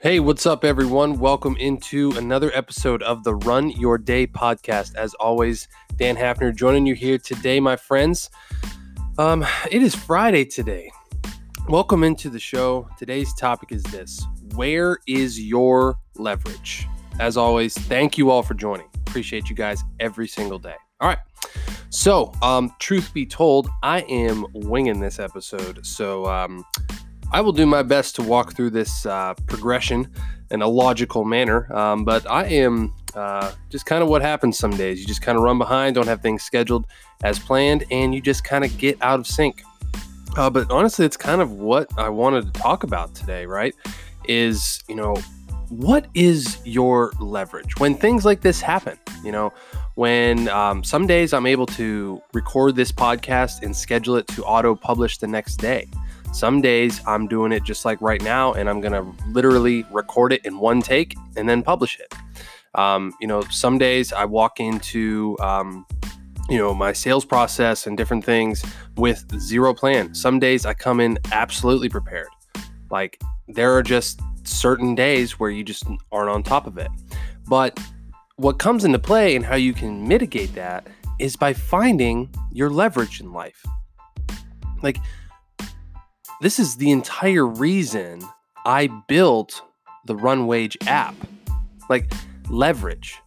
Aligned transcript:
Hey, 0.00 0.20
what's 0.20 0.46
up, 0.46 0.64
everyone? 0.64 1.18
Welcome 1.18 1.56
into 1.56 2.12
another 2.12 2.52
episode 2.54 3.02
of 3.02 3.24
the 3.24 3.34
Run 3.34 3.70
Your 3.70 3.98
Day 3.98 4.28
podcast. 4.28 4.94
As 4.94 5.12
always, 5.14 5.66
Dan 5.96 6.14
Hafner 6.14 6.54
joining 6.54 6.86
you 6.86 6.94
here 6.94 7.18
today, 7.18 7.58
my 7.58 7.74
friends. 7.74 8.30
Um, 9.18 9.44
it 9.72 9.82
is 9.82 9.96
Friday 9.96 10.44
today. 10.44 10.92
Welcome 11.68 12.04
into 12.04 12.30
the 12.30 12.38
show. 12.38 12.88
Today's 12.96 13.34
topic 13.34 13.72
is 13.72 13.82
this 13.82 14.24
Where 14.54 14.98
is 15.08 15.40
your 15.40 15.98
leverage? 16.14 16.86
As 17.18 17.36
always, 17.36 17.76
thank 17.76 18.16
you 18.16 18.30
all 18.30 18.44
for 18.44 18.54
joining. 18.54 18.86
Appreciate 19.08 19.50
you 19.50 19.56
guys 19.56 19.82
every 19.98 20.28
single 20.28 20.60
day. 20.60 20.76
All 21.00 21.08
right. 21.08 21.18
So, 21.90 22.32
um, 22.40 22.72
truth 22.78 23.12
be 23.12 23.26
told, 23.26 23.68
I 23.82 24.02
am 24.02 24.46
winging 24.52 25.00
this 25.00 25.18
episode. 25.18 25.84
So, 25.84 26.26
um, 26.26 26.64
I 27.30 27.40
will 27.42 27.52
do 27.52 27.66
my 27.66 27.82
best 27.82 28.16
to 28.16 28.22
walk 28.22 28.54
through 28.54 28.70
this 28.70 29.04
uh, 29.04 29.34
progression 29.46 30.10
in 30.50 30.62
a 30.62 30.66
logical 30.66 31.24
manner, 31.24 31.70
um, 31.76 32.04
but 32.04 32.28
I 32.30 32.46
am 32.46 32.94
uh, 33.14 33.52
just 33.68 33.84
kind 33.84 34.02
of 34.02 34.08
what 34.08 34.22
happens 34.22 34.58
some 34.58 34.70
days. 34.70 35.00
You 35.00 35.06
just 35.06 35.20
kind 35.20 35.36
of 35.36 35.44
run 35.44 35.58
behind, 35.58 35.94
don't 35.94 36.06
have 36.06 36.22
things 36.22 36.42
scheduled 36.42 36.86
as 37.22 37.38
planned, 37.38 37.84
and 37.90 38.14
you 38.14 38.22
just 38.22 38.44
kind 38.44 38.64
of 38.64 38.76
get 38.78 38.96
out 39.02 39.20
of 39.20 39.26
sync. 39.26 39.62
Uh, 40.36 40.48
but 40.48 40.70
honestly, 40.70 41.04
it's 41.04 41.16
kind 41.16 41.42
of 41.42 41.52
what 41.52 41.86
I 41.98 42.08
wanted 42.08 42.52
to 42.52 42.60
talk 42.60 42.82
about 42.82 43.14
today, 43.14 43.44
right? 43.44 43.74
Is, 44.26 44.82
you 44.88 44.94
know, 44.94 45.14
what 45.68 46.06
is 46.14 46.58
your 46.64 47.12
leverage 47.20 47.78
when 47.78 47.94
things 47.94 48.24
like 48.24 48.40
this 48.40 48.60
happen? 48.60 48.98
You 49.22 49.32
know, 49.32 49.52
when 49.96 50.48
um, 50.48 50.82
some 50.82 51.06
days 51.06 51.34
I'm 51.34 51.44
able 51.44 51.66
to 51.66 52.22
record 52.32 52.74
this 52.74 52.90
podcast 52.90 53.62
and 53.62 53.76
schedule 53.76 54.16
it 54.16 54.26
to 54.28 54.44
auto 54.44 54.74
publish 54.74 55.18
the 55.18 55.26
next 55.26 55.56
day. 55.56 55.88
Some 56.32 56.60
days 56.60 57.00
I'm 57.06 57.26
doing 57.26 57.52
it 57.52 57.64
just 57.64 57.84
like 57.84 58.00
right 58.00 58.22
now, 58.22 58.52
and 58.52 58.68
I'm 58.68 58.80
gonna 58.80 59.10
literally 59.28 59.84
record 59.90 60.32
it 60.32 60.44
in 60.44 60.58
one 60.58 60.82
take 60.82 61.16
and 61.36 61.48
then 61.48 61.62
publish 61.62 61.98
it. 61.98 62.14
Um, 62.74 63.12
you 63.20 63.26
know, 63.26 63.42
some 63.50 63.78
days 63.78 64.12
I 64.12 64.24
walk 64.24 64.60
into 64.60 65.36
um, 65.40 65.86
you 66.48 66.58
know 66.58 66.74
my 66.74 66.92
sales 66.92 67.24
process 67.24 67.86
and 67.86 67.96
different 67.96 68.24
things 68.24 68.64
with 68.96 69.24
zero 69.40 69.74
plan. 69.74 70.14
Some 70.14 70.38
days 70.38 70.66
I 70.66 70.74
come 70.74 71.00
in 71.00 71.18
absolutely 71.32 71.88
prepared. 71.88 72.28
Like 72.90 73.20
there 73.48 73.74
are 73.74 73.82
just 73.82 74.20
certain 74.44 74.94
days 74.94 75.38
where 75.38 75.50
you 75.50 75.64
just 75.64 75.84
aren't 76.12 76.30
on 76.30 76.42
top 76.42 76.66
of 76.66 76.78
it. 76.78 76.90
But 77.48 77.78
what 78.36 78.58
comes 78.58 78.84
into 78.84 78.98
play 78.98 79.34
and 79.34 79.44
how 79.44 79.56
you 79.56 79.72
can 79.72 80.06
mitigate 80.06 80.54
that 80.54 80.86
is 81.18 81.36
by 81.36 81.52
finding 81.52 82.30
your 82.52 82.70
leverage 82.70 83.20
in 83.20 83.32
life. 83.32 83.64
Like 84.82 84.98
this 86.40 86.58
is 86.58 86.76
the 86.76 86.90
entire 86.90 87.46
reason 87.46 88.20
I 88.64 88.88
built 89.08 89.62
the 90.06 90.14
RunWage 90.14 90.86
app. 90.86 91.14
Like 91.88 92.12
leverage, 92.50 93.18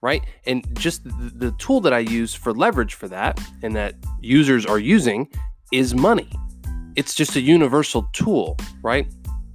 right? 0.00 0.22
And 0.46 0.66
just 0.78 1.04
the, 1.04 1.32
the 1.34 1.50
tool 1.52 1.80
that 1.82 1.92
I 1.92 2.00
use 2.00 2.34
for 2.34 2.52
leverage 2.52 2.94
for 2.94 3.08
that 3.08 3.40
and 3.62 3.76
that 3.76 3.94
users 4.20 4.66
are 4.66 4.78
using 4.78 5.28
is 5.72 5.94
money. 5.94 6.30
It's 6.96 7.14
just 7.14 7.36
a 7.36 7.40
universal 7.40 8.08
tool, 8.12 8.56
right? 8.82 9.06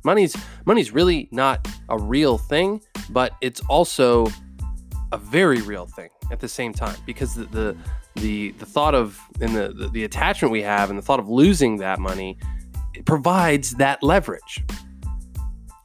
Money's 0.04 0.36
money's 0.66 0.92
really 0.92 1.28
not 1.32 1.68
a 1.90 2.00
real 2.00 2.38
thing, 2.38 2.82
but 3.10 3.34
it's 3.42 3.62
also 3.70 4.28
a 5.12 5.18
very 5.18 5.62
real 5.62 5.86
thing 5.86 6.10
at 6.32 6.40
the 6.40 6.48
same 6.48 6.74
time 6.74 6.98
because 7.06 7.36
the 7.36 7.46
the 7.46 7.78
the, 8.16 8.52
the 8.54 8.66
thought 8.66 8.96
of 8.96 9.20
and 9.42 9.56
the, 9.56 9.74
the 9.74 9.90
the 9.90 10.04
attachment 10.04 10.52
we 10.52 10.62
have 10.62 10.90
and 10.90 10.98
the 10.98 11.04
thought 11.04 11.20
of 11.20 11.30
losing 11.30 11.78
that 11.78 12.00
money 12.00 12.38
provides 13.06 13.72
that 13.76 14.02
leverage. 14.04 14.64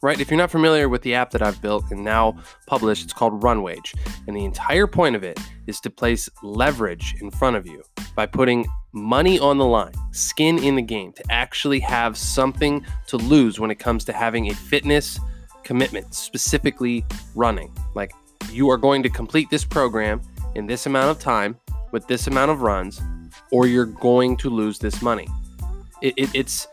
Right? 0.02 0.18
If 0.18 0.30
you're 0.30 0.38
not 0.38 0.50
familiar 0.50 0.88
with 0.88 1.02
the 1.02 1.14
app 1.14 1.30
that 1.30 1.42
I've 1.42 1.62
built 1.62 1.84
and 1.92 2.02
now 2.02 2.36
published, 2.66 3.04
it's 3.04 3.12
called 3.12 3.40
RunWage. 3.40 3.94
And 4.26 4.36
the 4.36 4.44
entire 4.44 4.88
point 4.88 5.14
of 5.14 5.22
it 5.22 5.38
is 5.68 5.78
to 5.80 5.90
place 5.90 6.28
leverage 6.42 7.14
in 7.20 7.30
front 7.30 7.54
of 7.54 7.68
you 7.68 7.84
by 8.16 8.26
putting 8.26 8.66
money 8.92 9.38
on 9.38 9.58
the 9.58 9.64
line, 9.64 9.92
skin 10.10 10.58
in 10.58 10.74
the 10.74 10.82
game, 10.82 11.12
to 11.12 11.22
actually 11.30 11.78
have 11.78 12.16
something 12.18 12.84
to 13.06 13.16
lose 13.16 13.60
when 13.60 13.70
it 13.70 13.76
comes 13.76 14.04
to 14.06 14.12
having 14.12 14.50
a 14.50 14.54
fitness 14.54 15.20
commitment, 15.62 16.12
specifically 16.14 17.04
running. 17.36 17.72
Like 17.94 18.12
you 18.50 18.68
are 18.70 18.76
going 18.76 19.04
to 19.04 19.08
complete 19.08 19.50
this 19.50 19.64
program 19.64 20.20
in 20.56 20.66
this 20.66 20.86
amount 20.86 21.10
of 21.10 21.22
time 21.22 21.56
with 21.92 22.06
this 22.08 22.26
amount 22.26 22.50
of 22.50 22.62
runs, 22.62 23.00
or 23.52 23.66
you're 23.66 23.86
going 23.86 24.36
to 24.38 24.50
lose 24.50 24.78
this 24.78 25.00
money. 25.00 25.28
It, 26.00 26.14
it, 26.16 26.34
it's 26.34 26.66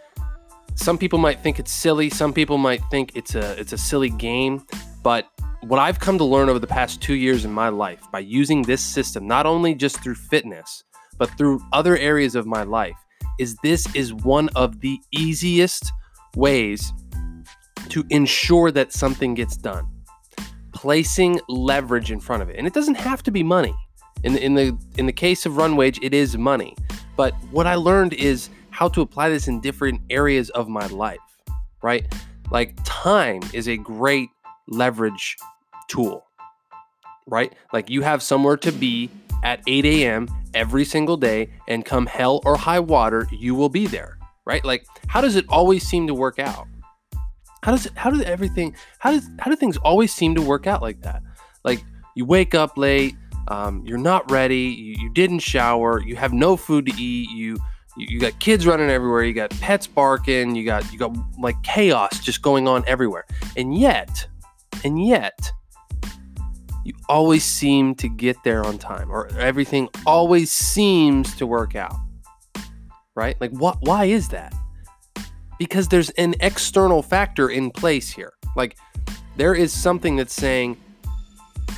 some 0.79 0.97
people 0.97 1.19
might 1.19 1.41
think 1.41 1.59
it's 1.59 1.71
silly. 1.71 2.09
Some 2.09 2.31
people 2.31 2.57
might 2.57 2.81
think 2.89 3.11
it's 3.15 3.35
a 3.35 3.59
it's 3.59 3.73
a 3.73 3.77
silly 3.77 4.09
game. 4.09 4.65
But 5.03 5.27
what 5.61 5.79
I've 5.79 5.99
come 5.99 6.17
to 6.17 6.23
learn 6.23 6.47
over 6.47 6.59
the 6.59 6.67
past 6.67 7.01
two 7.01 7.15
years 7.15 7.43
in 7.43 7.51
my 7.51 7.69
life 7.69 8.01
by 8.11 8.19
using 8.19 8.61
this 8.61 8.81
system, 8.81 9.27
not 9.27 9.45
only 9.45 9.75
just 9.75 10.01
through 10.01 10.15
fitness, 10.15 10.83
but 11.17 11.29
through 11.37 11.61
other 11.73 11.97
areas 11.97 12.33
of 12.33 12.45
my 12.45 12.63
life, 12.63 12.95
is 13.39 13.57
this 13.61 13.93
is 13.93 14.13
one 14.13 14.49
of 14.55 14.79
the 14.79 14.97
easiest 15.11 15.91
ways 16.35 16.93
to 17.89 18.05
ensure 18.09 18.71
that 18.71 18.93
something 18.93 19.33
gets 19.33 19.57
done. 19.57 19.85
Placing 20.73 21.41
leverage 21.49 22.09
in 22.09 22.21
front 22.21 22.41
of 22.41 22.49
it. 22.49 22.55
And 22.55 22.65
it 22.65 22.73
doesn't 22.73 22.95
have 22.95 23.21
to 23.23 23.31
be 23.31 23.43
money. 23.43 23.75
In 24.23 24.33
the, 24.33 24.43
in 24.43 24.53
the 24.53 24.77
in 24.97 25.05
the 25.05 25.13
case 25.13 25.45
of 25.45 25.53
RunWage, 25.53 25.99
it 26.01 26.13
is 26.13 26.37
money. 26.37 26.75
But 27.17 27.33
what 27.51 27.67
I 27.67 27.75
learned 27.75 28.13
is 28.13 28.49
how 28.79 28.87
to 28.87 29.01
apply 29.01 29.27
this 29.27 29.49
in 29.49 29.59
different 29.59 29.99
areas 30.09 30.49
of 30.51 30.69
my 30.69 30.87
life, 30.87 31.19
right? 31.83 32.05
Like 32.49 32.77
time 32.85 33.41
is 33.51 33.67
a 33.67 33.75
great 33.75 34.29
leverage 34.69 35.35
tool, 35.89 36.23
right? 37.27 37.51
Like 37.73 37.89
you 37.89 38.03
have 38.03 38.23
somewhere 38.23 38.55
to 38.55 38.71
be 38.71 39.09
at 39.43 39.59
8 39.67 39.83
a.m. 39.83 40.29
every 40.53 40.85
single 40.85 41.17
day, 41.17 41.49
and 41.67 41.83
come 41.83 42.05
hell 42.05 42.39
or 42.45 42.55
high 42.55 42.79
water, 42.79 43.27
you 43.33 43.53
will 43.53 43.67
be 43.67 43.85
there, 43.85 44.17
right? 44.45 44.63
Like, 44.63 44.85
how 45.07 45.19
does 45.19 45.35
it 45.35 45.43
always 45.49 45.85
seem 45.85 46.07
to 46.07 46.13
work 46.13 46.39
out? 46.39 46.65
How 47.63 47.73
does 47.73 47.85
it, 47.85 47.91
how 47.97 48.09
does 48.09 48.21
everything, 48.21 48.77
how 48.99 49.11
does, 49.11 49.29
how 49.39 49.51
do 49.51 49.57
things 49.57 49.75
always 49.75 50.13
seem 50.13 50.35
to 50.35 50.41
work 50.41 50.67
out 50.67 50.81
like 50.81 51.01
that? 51.01 51.21
Like, 51.65 51.83
you 52.15 52.23
wake 52.23 52.55
up 52.55 52.77
late, 52.77 53.15
um, 53.49 53.83
you're 53.85 53.97
not 53.97 54.31
ready, 54.31 54.67
you, 54.69 54.95
you 54.99 55.09
didn't 55.13 55.39
shower, 55.39 56.01
you 56.01 56.15
have 56.15 56.31
no 56.31 56.55
food 56.55 56.85
to 56.85 56.93
eat, 56.93 57.29
you, 57.29 57.57
you, 57.97 58.07
you 58.09 58.19
got 58.19 58.39
kids 58.39 58.65
running 58.65 58.89
everywhere 58.89 59.23
you 59.23 59.33
got 59.33 59.49
pets 59.61 59.87
barking 59.87 60.55
you 60.55 60.65
got 60.65 60.91
you 60.91 60.99
got 60.99 61.15
like 61.39 61.61
chaos 61.63 62.19
just 62.19 62.41
going 62.41 62.67
on 62.67 62.83
everywhere. 62.87 63.25
And 63.57 63.77
yet 63.77 64.27
and 64.83 65.05
yet 65.05 65.51
you 66.85 66.93
always 67.07 67.43
seem 67.43 67.93
to 67.95 68.07
get 68.07 68.37
there 68.43 68.65
on 68.65 68.77
time 68.77 69.11
or 69.11 69.27
everything 69.37 69.89
always 70.05 70.51
seems 70.51 71.35
to 71.35 71.45
work 71.45 71.75
out 71.75 71.95
right? 73.19 73.39
Like 73.41 73.51
what 73.51 73.77
why 73.81 74.05
is 74.05 74.29
that? 74.29 74.53
Because 75.57 75.89
there's 75.89 76.09
an 76.11 76.35
external 76.39 77.03
factor 77.03 77.49
in 77.49 77.69
place 77.69 78.09
here. 78.09 78.33
Like 78.55 78.77
there 79.35 79.53
is 79.53 79.73
something 79.73 80.15
that's 80.15 80.33
saying 80.33 80.77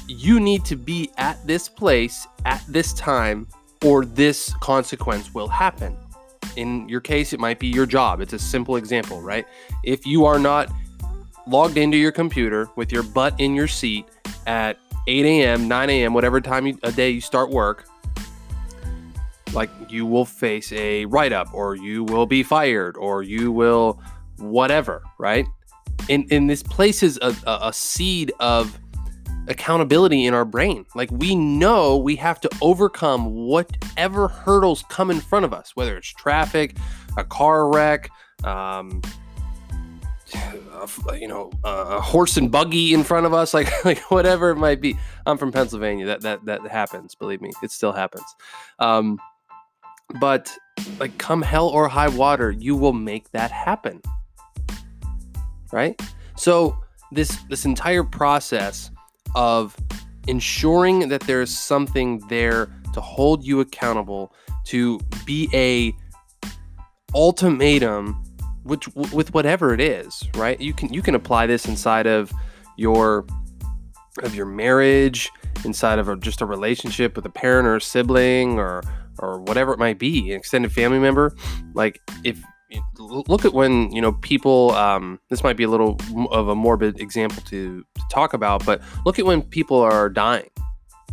you 0.08 0.40
need 0.40 0.64
to 0.66 0.76
be 0.76 1.10
at 1.18 1.46
this 1.48 1.68
place 1.68 2.28
at 2.46 2.64
this 2.68 2.94
time 2.94 3.48
or 3.84 4.06
this 4.06 4.54
consequence 4.56 5.34
will 5.34 5.48
happen 5.48 5.98
in 6.56 6.88
your 6.90 7.02
case, 7.02 7.34
it 7.34 7.40
might 7.40 7.60
be 7.60 7.68
your 7.68 7.86
job. 7.86 8.22
It's 8.22 8.34
a 8.34 8.40
simple 8.40 8.76
example, 8.76 9.22
right? 9.22 9.46
If 9.84 10.06
you 10.06 10.26
are 10.26 10.40
not 10.40 10.72
logged 11.48 11.78
into 11.78 11.98
your 11.98 12.12
computer 12.12 12.70
with 12.76 12.92
your 12.92 13.04
butt 13.04 13.40
in 13.40 13.56
your 13.56 13.68
seat 13.68 14.06
at 14.48 14.78
8 15.08 15.26
a.m., 15.26 15.68
9 15.68 15.90
a.m., 15.90 16.14
whatever 16.14 16.42
time 16.42 16.68
you, 16.68 16.78
a 16.84 16.92
day 16.92 17.10
you 17.10 17.22
start 17.22 17.50
work, 17.50 17.86
like 19.54 19.70
you 19.90 20.06
will 20.06 20.26
face 20.26 20.72
a 20.72 21.06
write 21.06 21.34
up 21.34 21.54
or 21.54 21.76
you 21.76 22.04
will 22.06 22.26
be 22.26 22.44
fired 22.44 22.96
or 22.98 23.24
you 23.24 23.52
will 23.52 24.02
whatever, 24.38 25.04
right? 25.18 25.46
And, 26.10 26.32
and 26.32 26.50
this 26.50 26.64
places 26.64 27.18
a, 27.22 27.36
a, 27.46 27.68
a 27.68 27.74
seed 27.74 28.32
of 28.40 28.80
accountability 29.52 30.26
in 30.26 30.34
our 30.34 30.46
brain. 30.46 30.86
Like 30.96 31.12
we 31.12 31.36
know 31.36 31.98
we 31.98 32.16
have 32.16 32.42
to 32.42 32.50
overcome 32.62 33.34
whatever 33.34 34.28
hurdles 34.28 34.84
come 34.90 35.12
in 35.12 35.20
front 35.20 35.46
of 35.46 35.54
us, 35.54 35.76
whether 35.76 35.96
it's 35.98 36.08
traffic, 36.08 36.76
a 37.18 37.24
car 37.24 37.70
wreck, 37.70 38.10
um, 38.44 39.02
you 41.20 41.28
know, 41.28 41.52
a 41.64 42.02
horse 42.02 42.38
and 42.38 42.50
buggy 42.50 42.94
in 42.94 43.04
front 43.04 43.26
of 43.26 43.34
us, 43.34 43.54
like 43.60 43.86
like 43.86 44.00
whatever 44.10 44.50
it 44.50 44.56
might 44.56 44.82
be. 44.82 44.98
I'm 45.26 45.38
from 45.38 45.52
Pennsylvania. 45.52 46.06
That 46.08 46.22
that 46.22 46.46
that 46.46 46.68
happens. 46.68 47.14
Believe 47.14 47.42
me, 47.42 47.52
it 47.62 47.72
still 47.72 47.92
happens. 47.92 48.26
Um, 48.80 49.20
but 50.20 50.52
like, 51.00 51.18
come 51.18 51.42
hell 51.42 51.68
or 51.68 51.88
high 51.88 52.10
water, 52.10 52.52
you 52.52 52.76
will 52.76 52.94
make 52.94 53.32
that 53.32 53.52
happen. 53.52 54.02
Right. 55.72 56.00
So 56.36 56.78
this 57.12 57.38
this 57.50 57.66
entire 57.66 58.04
process 58.04 58.90
of 59.36 59.76
ensuring 60.28 61.10
that 61.10 61.22
there's 61.22 61.56
something 61.56 62.20
there 62.30 62.68
to 62.94 63.02
hold 63.02 63.44
you 63.46 63.60
accountable, 63.60 64.34
to 64.66 65.00
be 65.26 65.50
a 65.54 65.94
ultimatum 67.16 68.24
which 68.64 68.88
with 68.96 69.34
whatever 69.34 69.74
it 69.74 69.82
is, 69.82 70.24
right? 70.36 70.60
You 70.62 70.74
can 70.74 70.94
you 70.94 71.02
can 71.02 71.16
apply 71.16 71.48
this 71.48 71.66
inside 71.66 72.06
of 72.08 72.32
your 72.78 73.26
of 74.24 74.36
your 74.36 74.46
marriage, 74.46 75.32
inside 75.66 76.00
of 76.00 76.08
a, 76.10 76.16
just 76.16 76.42
a 76.42 76.46
relationship 76.46 77.16
with 77.16 77.26
a 77.26 77.30
parent 77.30 77.68
or 77.68 77.78
a 77.78 77.82
sibling 77.82 78.60
or 78.60 78.84
or 79.20 79.42
whatever 79.42 79.74
it 79.74 79.80
might 79.80 80.00
be, 80.00 80.32
an 80.32 80.38
extended 80.38 80.72
family 80.72 81.00
member. 81.00 81.36
Like 81.74 82.02
if 82.24 82.42
look 83.00 83.46
at 83.46 83.54
when 83.54 83.92
you 83.92 84.02
know 84.02 84.14
people 84.14 84.72
um, 84.72 85.20
this 85.30 85.44
might 85.44 85.58
be 85.58 85.64
a 85.64 85.70
little 85.70 86.00
of 86.32 86.48
a 86.48 86.56
morbid 86.56 87.00
example 87.00 87.44
to, 87.44 87.84
to 87.96 88.02
talk 88.10 88.34
about 88.34 88.66
but 88.66 88.82
look 89.06 89.20
at 89.20 89.26
when 89.26 89.42
people 89.42 89.80
are 89.80 90.10
dying 90.10 90.50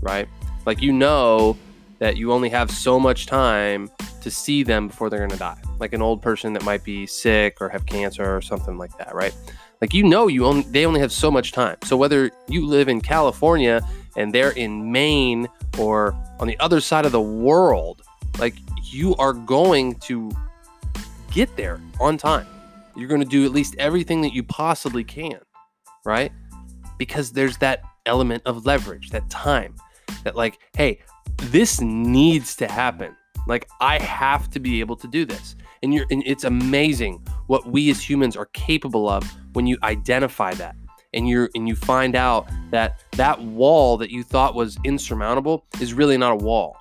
right? 0.01 0.29
Like 0.67 0.83
you 0.83 0.93
know 0.93 1.57
that 1.99 2.17
you 2.17 2.33
only 2.33 2.49
have 2.49 2.71
so 2.71 3.01
much 3.01 3.27
time 3.27 3.91
to 4.21 4.31
see 4.31 4.63
them 4.63 4.89
before 4.89 5.11
they're 5.11 5.19
going 5.21 5.31
to 5.31 5.37
die. 5.37 5.61
Like 5.79 5.93
an 5.93 6.03
old 6.03 6.23
person 6.23 6.53
that 6.53 6.65
might 6.65 6.85
be 6.85 7.07
sick 7.07 7.57
or 7.61 7.69
have 7.69 7.87
cancer 7.87 8.37
or 8.37 8.41
something 8.41 8.79
like 8.79 8.97
that 8.99 9.15
right? 9.15 9.35
Like 9.81 9.95
you 9.95 10.03
know 10.05 10.27
you 10.27 10.45
only 10.45 10.63
they 10.63 10.87
only 10.87 11.01
have 11.01 11.13
so 11.13 11.31
much 11.31 11.53
time. 11.53 11.77
So 11.85 11.97
whether 11.97 12.31
you 12.49 12.67
live 12.67 12.89
in 12.89 13.01
california 13.01 13.81
and 14.17 14.33
they're 14.35 14.51
in 14.51 14.91
maine 14.91 15.49
or 15.79 16.15
on 16.41 16.49
the 16.49 16.59
other 16.59 16.81
side 16.81 17.07
of 17.07 17.13
the 17.13 17.21
world 17.21 18.03
like 18.39 18.55
you 18.83 19.15
are 19.17 19.33
going 19.33 19.95
to 19.97 20.31
get 21.31 21.55
there 21.57 21.81
on 22.01 22.17
time. 22.17 22.47
You're 22.97 23.09
going 23.09 23.23
to 23.23 23.27
do 23.27 23.45
at 23.45 23.53
least 23.53 23.77
everything 23.79 24.23
that 24.23 24.33
you 24.33 24.43
possibly 24.43 25.05
can, 25.05 25.39
right? 26.05 26.33
Because 26.99 27.33
there's 27.33 27.57
that 27.59 27.83
element 28.07 28.43
of 28.45 28.67
leverage, 28.67 29.11
that 29.11 29.29
time, 29.31 29.77
that 30.25 30.35
like, 30.35 30.59
hey, 30.77 31.01
this 31.37 31.81
needs 31.81 32.57
to 32.57 32.67
happen. 32.67 33.15
Like 33.47 33.69
I 33.81 33.99
have 33.99 34.51
to 34.51 34.61
be 34.61 34.81
able 34.81 34.97
to 34.97 35.07
do 35.07 35.25
this. 35.25 35.55
And 35.83 35.95
you're 35.95 36.07
and 36.11 36.23
it's 36.27 36.45
amazing 36.45 37.25
what 37.47 37.67
we 37.71 37.89
as 37.91 38.03
humans 38.09 38.37
are 38.37 38.47
capable 38.47 39.09
of 39.09 39.25
when 39.53 39.67
you 39.67 39.79
identify 39.85 40.55
that. 40.55 40.75
And 41.15 41.29
you're 41.29 41.49
and 41.55 41.69
you 41.69 41.77
find 41.77 42.15
out 42.17 42.49
that 42.71 43.01
that 43.13 43.41
wall 43.41 43.97
that 43.99 44.11
you 44.11 44.23
thought 44.23 44.55
was 44.55 44.77
insurmountable 44.85 45.65
is 45.81 45.95
really 45.95 46.19
not 46.19 46.33
a 46.33 46.45
wall 46.45 46.77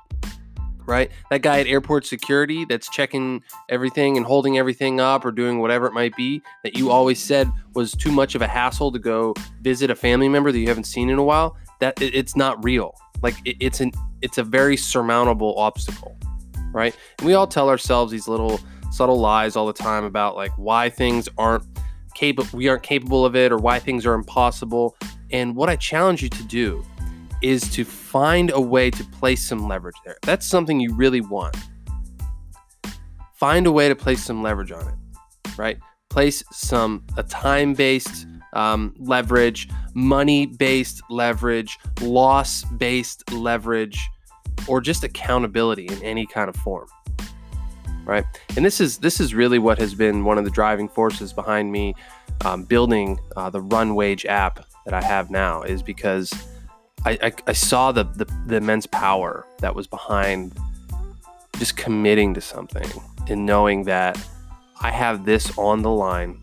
right? 0.88 1.12
That 1.30 1.42
guy 1.42 1.60
at 1.60 1.68
airport 1.68 2.06
security 2.06 2.66
that's 2.66 2.90
checking 2.90 3.44
everything 3.70 4.18
and 4.18 4.26
holding 4.26 4.58
everything 4.58 5.00
up 5.00 5.26
or 5.26 5.32
doing 5.32 5.60
whatever 5.60 5.86
it 5.86 5.94
might 5.94 6.16
be 6.16 6.42
that 6.64 6.78
you 6.78 6.90
always 6.90 7.22
said 7.22 7.52
was 7.76 7.92
too 7.92 8.12
much 8.12 8.34
of 8.34 8.42
a 8.42 8.48
hassle 8.48 8.92
to 8.94 9.00
go 9.00 9.36
visit 9.62 9.92
a 9.92 9.96
family 9.96 10.30
member 10.30 10.52
that 10.52 10.60
you 10.60 10.68
haven't 10.68 10.86
seen 10.86 11.10
in 11.10 11.20
a 11.20 11.24
while. 11.24 11.56
That 11.80 12.02
it's 12.02 12.36
not 12.36 12.64
real. 12.64 12.96
Like 13.22 13.36
it, 13.46 13.58
it's 13.60 13.82
an 13.82 13.92
it's 14.22 14.40
a 14.40 14.44
very 14.44 14.78
surmountable 14.78 15.54
obstacle, 15.60 16.18
right? 16.72 16.96
And 17.20 17.28
we 17.28 17.34
all 17.34 17.46
tell 17.46 17.70
ourselves 17.70 18.12
these 18.12 18.28
little 18.28 18.60
subtle 18.92 19.20
lies 19.20 19.56
all 19.56 19.68
the 19.68 19.74
time 19.74 20.06
about 20.06 20.36
like 20.36 20.52
why 20.58 20.90
things 20.90 21.30
aren't 21.38 21.64
capable 22.16 22.58
we 22.58 22.68
aren't 22.68 22.82
capable 22.82 23.26
of 23.26 23.36
it 23.36 23.52
or 23.52 23.58
why 23.58 23.78
things 23.78 24.06
are 24.06 24.14
impossible. 24.14 24.96
And 25.30 25.56
what 25.56 25.70
I 25.70 25.76
challenge 25.76 26.24
you 26.24 26.30
to 26.30 26.44
do 26.44 26.84
is 27.42 27.70
to 27.70 27.84
find 27.84 28.52
a 28.52 28.60
way 28.60 28.90
to 28.90 29.04
place 29.06 29.48
some 29.48 29.68
leverage 29.68 29.96
there. 30.06 30.18
That's 30.24 30.46
something 30.46 30.80
you 30.80 30.94
really 30.94 31.22
want. 31.22 31.56
Find 33.36 33.68
a 33.68 33.72
way 33.72 33.88
to 33.88 33.96
place 33.96 34.24
some 34.24 34.42
leverage 34.42 34.72
on 34.72 34.88
it, 34.88 34.96
right? 35.58 35.78
Place 36.10 36.44
some 36.52 37.06
a 37.18 37.24
time-based 37.24 38.26
um, 38.54 38.96
leverage, 38.98 39.70
money-based 39.94 41.02
leverage, 41.10 41.78
loss-based 42.02 43.32
leverage, 43.32 44.00
or 44.68 44.82
just 44.82 45.04
accountability 45.04 45.86
in 45.86 46.02
any 46.02 46.26
kind 46.26 46.50
of 46.50 46.56
form, 46.56 46.88
right? 48.06 48.26
And 48.56 48.66
this 48.66 48.82
is 48.82 48.98
this 48.98 49.20
is 49.20 49.36
really 49.36 49.60
what 49.60 49.78
has 49.78 49.94
been 49.94 50.24
one 50.24 50.40
of 50.40 50.44
the 50.44 50.50
driving 50.50 50.90
forces 50.90 51.32
behind 51.32 51.72
me 51.72 51.94
um, 52.44 52.64
building 52.64 53.20
uh, 53.36 53.52
the 53.52 53.62
Run 53.62 53.94
Wage 53.94 54.26
app 54.26 54.66
that 54.86 54.96
I 54.96 55.02
have 55.02 55.30
now, 55.30 55.62
is 55.62 55.84
because 55.84 56.34
I, 57.08 57.18
I, 57.22 57.32
I 57.48 57.54
saw 57.54 57.94
the, 57.94 58.04
the, 58.04 58.26
the 58.48 58.58
immense 58.58 58.86
power 58.86 59.48
that 59.60 59.74
was 59.74 59.88
behind 59.88 60.52
just 61.58 61.78
committing 61.78 62.34
to 62.34 62.42
something 62.42 62.86
and 63.30 63.46
knowing 63.46 63.86
that 63.86 64.22
I 64.82 64.92
have 64.92 65.24
this 65.24 65.58
on 65.58 65.84
the 65.84 65.90
line. 65.90 66.42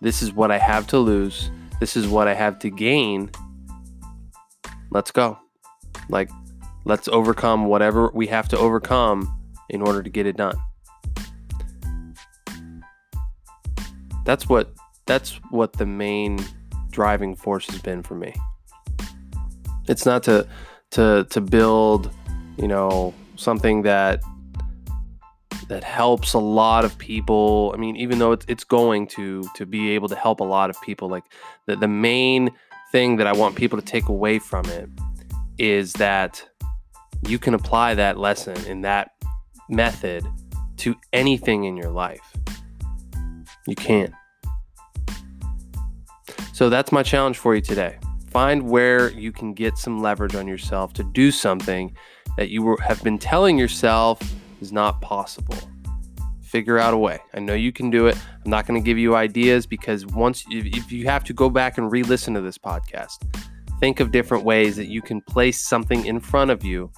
This 0.00 0.22
is 0.22 0.32
what 0.32 0.52
I 0.52 0.58
have 0.58 0.86
to 0.88 0.98
lose. 1.00 1.50
This 1.80 1.96
is 1.96 2.06
what 2.06 2.28
I 2.28 2.34
have 2.34 2.60
to 2.60 2.70
gain. 2.70 3.32
Let's 4.92 5.10
go. 5.10 5.40
Like, 6.08 6.30
let's 6.84 7.08
overcome 7.08 7.64
whatever 7.64 8.12
we 8.14 8.28
have 8.28 8.46
to 8.50 8.58
overcome 8.58 9.36
in 9.70 9.82
order 9.82 10.04
to 10.04 10.08
get 10.08 10.24
it 10.24 10.36
done. 10.36 10.56
That's 14.24 14.48
what 14.48 14.72
that's 15.06 15.40
what 15.50 15.72
the 15.72 15.86
main 15.86 16.38
driving 16.92 17.34
force 17.34 17.66
has 17.70 17.82
been 17.82 18.04
for 18.04 18.14
me. 18.14 18.32
It's 19.86 20.06
not 20.06 20.22
to 20.24 20.46
to 20.92 21.26
to 21.30 21.40
build, 21.40 22.10
you 22.56 22.68
know, 22.68 23.14
something 23.36 23.82
that 23.82 24.22
that 25.68 25.84
helps 25.84 26.34
a 26.34 26.38
lot 26.38 26.84
of 26.84 26.96
people. 26.98 27.72
I 27.74 27.78
mean, 27.78 27.96
even 27.96 28.18
though 28.18 28.32
it's 28.32 28.44
it's 28.48 28.64
going 28.64 29.06
to 29.08 29.44
to 29.54 29.66
be 29.66 29.90
able 29.90 30.08
to 30.08 30.16
help 30.16 30.40
a 30.40 30.44
lot 30.44 30.70
of 30.70 30.80
people, 30.82 31.08
like 31.08 31.24
the 31.66 31.76
the 31.76 31.88
main 31.88 32.50
thing 32.92 33.16
that 33.16 33.26
I 33.26 33.32
want 33.32 33.56
people 33.56 33.78
to 33.78 33.84
take 33.84 34.08
away 34.08 34.38
from 34.38 34.64
it 34.66 34.88
is 35.58 35.92
that 35.94 36.46
you 37.26 37.38
can 37.38 37.54
apply 37.54 37.94
that 37.94 38.18
lesson 38.18 38.56
and 38.66 38.84
that 38.84 39.12
method 39.68 40.24
to 40.78 40.94
anything 41.12 41.64
in 41.64 41.76
your 41.76 41.90
life. 41.90 42.36
You 43.66 43.74
can. 43.74 44.14
So 46.52 46.68
that's 46.68 46.92
my 46.92 47.02
challenge 47.02 47.38
for 47.38 47.54
you 47.54 47.60
today. 47.60 47.98
Find 48.34 48.68
where 48.68 49.12
you 49.12 49.30
can 49.30 49.54
get 49.54 49.78
some 49.78 50.02
leverage 50.02 50.34
on 50.34 50.48
yourself 50.48 50.92
to 50.94 51.04
do 51.04 51.30
something 51.30 51.96
that 52.36 52.50
you 52.50 52.64
were, 52.64 52.76
have 52.80 53.00
been 53.04 53.16
telling 53.16 53.56
yourself 53.56 54.20
is 54.60 54.72
not 54.72 55.00
possible. 55.00 55.54
Figure 56.42 56.76
out 56.76 56.92
a 56.92 56.96
way. 56.96 57.20
I 57.32 57.38
know 57.38 57.54
you 57.54 57.70
can 57.70 57.90
do 57.90 58.08
it. 58.08 58.18
I'm 58.44 58.50
not 58.50 58.66
going 58.66 58.82
to 58.82 58.84
give 58.84 58.98
you 58.98 59.14
ideas 59.14 59.66
because 59.66 60.04
once, 60.06 60.44
if 60.50 60.90
you 60.90 61.04
have 61.04 61.22
to 61.26 61.32
go 61.32 61.48
back 61.48 61.78
and 61.78 61.92
re 61.92 62.02
listen 62.02 62.34
to 62.34 62.40
this 62.40 62.58
podcast, 62.58 63.18
think 63.78 64.00
of 64.00 64.10
different 64.10 64.44
ways 64.44 64.74
that 64.74 64.86
you 64.86 65.00
can 65.00 65.20
place 65.20 65.64
something 65.64 66.04
in 66.04 66.18
front 66.18 66.50
of 66.50 66.64
you 66.64 66.90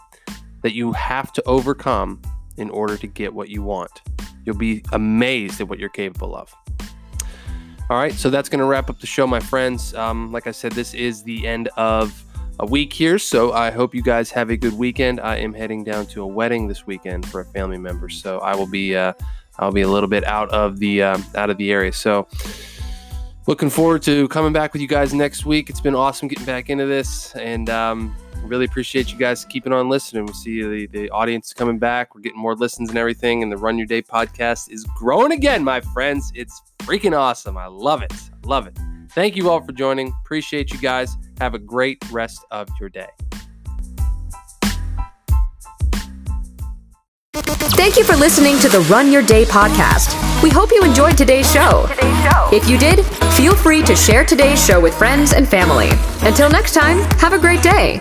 that 0.63 0.73
you 0.73 0.91
have 0.93 1.35
to 1.35 1.43
overcome 1.45 2.23
in 2.57 2.71
order 2.71 2.97
to 2.97 3.07
get 3.07 3.35
what 3.35 3.51
you 3.51 3.63
want. 3.63 4.01
You'll 4.47 4.57
be 4.57 4.83
amazed 4.95 5.61
at 5.61 5.69
what 5.69 5.79
you're 5.79 5.91
capable 5.91 6.35
of. 6.35 6.51
All 7.89 7.97
right, 7.97 8.13
so 8.13 8.31
that's 8.31 8.49
going 8.49 8.59
to 8.59 8.65
wrap 8.65 8.91
up 8.91 8.99
the 8.99 9.07
show, 9.07 9.29
my 9.29 9.39
friends. 9.39 9.95
Um, 9.95 10.33
like 10.33 10.49
I 10.49 10.51
said, 10.51 10.73
this 10.73 10.93
is 10.93 11.23
the 11.23 11.47
end 11.47 11.69
of 11.77 12.25
a 12.59 12.67
week 12.67 12.93
here, 12.93 13.17
so 13.17 13.53
I 13.53 13.71
hope 13.71 13.95
you 13.95 14.03
guys 14.03 14.29
have 14.33 14.51
a 14.51 14.57
good 14.57 14.73
weekend. 14.73 15.21
I 15.21 15.37
am 15.37 15.55
heading 15.55 15.85
down 15.85 16.07
to 16.07 16.23
a 16.23 16.27
wedding 16.27 16.67
this 16.67 16.85
weekend 16.85 17.29
for 17.29 17.43
a 17.43 17.45
family 17.45 17.79
member, 17.79 18.09
so 18.09 18.41
I 18.41 18.57
will 18.57 18.67
be 18.67 18.97
uh, 18.97 19.13
I'll 19.61 19.71
be 19.71 19.83
a 19.83 19.89
little 19.89 20.09
bit 20.09 20.25
out 20.25 20.51
of 20.51 20.81
the 20.81 21.01
um, 21.01 21.25
out 21.37 21.49
of 21.49 21.59
the 21.59 21.71
area. 21.71 21.93
So 21.93 22.27
looking 23.47 23.71
forward 23.71 24.03
to 24.03 24.27
coming 24.29 24.53
back 24.53 24.73
with 24.73 24.83
you 24.83 24.89
guys 24.89 25.15
next 25.15 25.47
week. 25.47 25.71
It's 25.71 25.81
been 25.81 25.95
awesome 25.95 26.27
getting 26.27 26.45
back 26.45 26.71
into 26.71 26.87
this, 26.87 27.37
and 27.37 27.71
um, 27.71 28.17
really 28.47 28.65
appreciate 28.65 29.13
you 29.13 29.19
guys 29.19 29.45
keeping 29.45 29.73
on 29.73 29.89
listening. 29.89 30.27
We 30.27 30.33
see 30.33 30.63
the, 30.63 30.87
the 30.87 31.11
audience 31.11 31.53
coming 31.53 31.79
back. 31.79 32.15
We're 32.15 32.23
getting 32.23 32.41
more 32.41 32.55
listens 32.55 32.89
and 32.89 32.99
everything. 32.99 33.43
And 33.43 33.51
the 33.51 33.57
Run 33.57 33.79
Your 33.79 33.87
Day 33.87 34.03
podcast 34.03 34.71
is 34.71 34.85
growing 34.97 35.33
again, 35.33 35.63
my 35.63 35.81
friends. 35.81 36.33
It's 36.35 36.63
freaking 36.79 37.17
awesome. 37.17 37.57
I 37.57 37.67
love 37.67 38.03
it. 38.03 38.13
Love 38.45 38.67
it. 38.67 38.79
Thank 39.11 39.37
you 39.37 39.51
all 39.51 39.61
for 39.61 39.73
joining. 39.73 40.13
Appreciate 40.25 40.73
you 40.73 40.79
guys. 40.79 41.17
Have 41.41 41.55
a 41.55 41.59
great 41.59 41.99
rest 42.11 42.45
of 42.51 42.69
your 42.79 42.89
day. 42.89 43.09
Thank 47.77 47.97
you 47.97 48.05
for 48.05 48.17
listening 48.17 48.59
to 48.61 48.69
the 48.69 48.81
Run 48.91 49.13
Your 49.13 49.23
Day 49.23 49.45
podcast. 49.45 50.43
We 50.43 50.51
hope 50.51 50.71
you 50.71 50.83
enjoyed 50.83 51.17
today's 51.17 51.51
show. 51.51 51.87
If 52.53 52.69
you 52.69 52.79
did, 52.79 53.05
feel 53.35 53.55
free 53.55 53.83
to 53.83 53.95
share 53.95 54.25
today's 54.25 54.65
show 54.65 54.81
with 54.81 54.95
friends 54.95 55.33
and 55.33 55.49
family. 55.49 55.91
Until 56.23 56.51
next 56.51 56.75
time, 56.75 56.99
have 57.19 57.33
a 57.33 57.39
great 57.39 57.63
day. 57.63 57.99